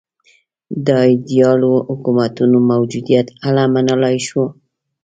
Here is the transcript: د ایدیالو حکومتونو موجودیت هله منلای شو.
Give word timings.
د 0.85 0.87
ایدیالو 1.09 1.73
حکومتونو 1.89 2.57
موجودیت 2.71 3.27
هله 3.43 3.63
منلای 3.73 4.17
شو. 4.27 4.43